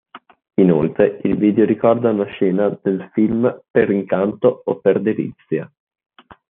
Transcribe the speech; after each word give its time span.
Inoltre 0.55 1.19
il 1.25 1.37
video 1.37 1.63
ricorda 1.63 2.09
una 2.09 2.25
scena 2.25 2.75
del 2.81 3.11
film 3.13 3.61
Per 3.69 3.91
incanto 3.91 4.63
o 4.65 4.79
per 4.79 4.99
delizia. 4.99 5.71